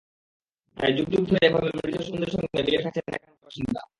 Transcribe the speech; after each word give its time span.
তাই 0.77 0.91
যুগ 0.93 1.07
যুগ 1.13 1.23
ধরে 1.29 1.45
এভাবে 1.47 1.69
মৃত 1.77 1.95
স্বজনদের 1.97 2.31
সঙ্গে 2.33 2.47
মিলেমিশে 2.55 2.83
থাকছেন 2.85 3.03
এখানকার 3.09 3.43
বাসিন্দারা। 3.43 3.81